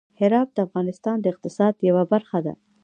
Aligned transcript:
هرات 0.19 0.49
د 0.53 0.57
افغانستان 0.67 1.15
د 1.21 1.25
اقتصاد 1.33 1.73
یوه 1.89 2.03
برخه 2.13 2.39
ده. 2.45 2.53